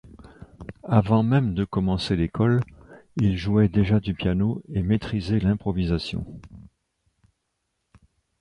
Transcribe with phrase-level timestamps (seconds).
[0.89, 2.61] Avant même de commencer l'école,
[3.17, 6.25] il jouait déjà du piano et maîtrisait l'improvisation.